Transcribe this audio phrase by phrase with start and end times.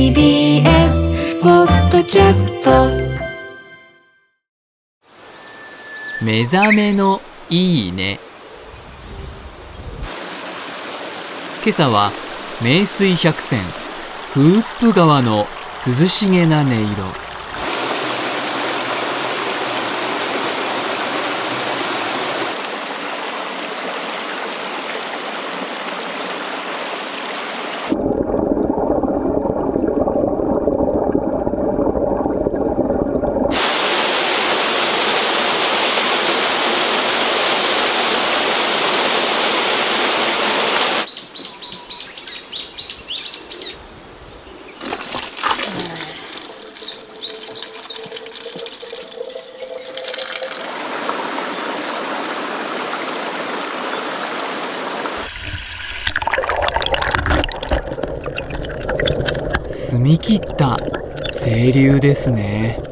[0.00, 2.70] TBS ポッドキャスト。
[6.24, 8.18] 目覚めのいいね。
[11.62, 12.12] 今朝は
[12.62, 13.60] 名水百選
[14.32, 15.44] フーップ川の
[15.86, 17.29] 涼しげな音色。
[59.72, 60.76] 澄み切った
[61.32, 62.82] 清流ですね。